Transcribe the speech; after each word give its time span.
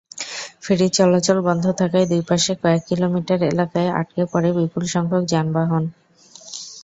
ফেরি 0.63 0.87
চলাচল 0.97 1.37
বন্ধ 1.47 1.65
থাকায় 1.79 2.07
দুই 2.11 2.21
পাশে 2.29 2.51
কয়েক 2.61 2.81
কিলোমিটার 2.89 3.39
এলাকায় 3.51 3.89
আটকে 3.99 4.23
পড়ে 4.31 4.49
বিপুলসংখ্যক 4.57 5.23
যানবাহন। 5.31 5.83